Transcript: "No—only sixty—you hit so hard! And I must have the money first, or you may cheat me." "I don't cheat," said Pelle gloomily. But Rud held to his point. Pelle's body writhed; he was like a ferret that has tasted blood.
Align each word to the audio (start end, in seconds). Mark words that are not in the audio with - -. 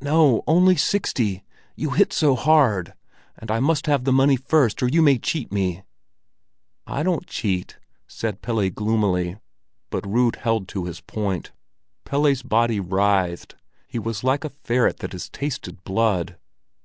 "No—only 0.00 0.74
sixty—you 0.74 1.90
hit 1.90 2.12
so 2.12 2.34
hard! 2.34 2.94
And 3.38 3.52
I 3.52 3.60
must 3.60 3.86
have 3.86 4.02
the 4.02 4.12
money 4.12 4.34
first, 4.34 4.82
or 4.82 4.88
you 4.88 5.00
may 5.00 5.16
cheat 5.16 5.52
me." 5.52 5.84
"I 6.88 7.04
don't 7.04 7.28
cheat," 7.28 7.76
said 8.08 8.42
Pelle 8.42 8.68
gloomily. 8.70 9.36
But 9.90 10.04
Rud 10.04 10.38
held 10.42 10.66
to 10.70 10.86
his 10.86 11.00
point. 11.00 11.52
Pelle's 12.04 12.42
body 12.42 12.80
writhed; 12.80 13.54
he 13.86 14.00
was 14.00 14.24
like 14.24 14.42
a 14.42 14.50
ferret 14.50 14.96
that 14.96 15.12
has 15.12 15.28
tasted 15.28 15.84
blood. 15.84 16.36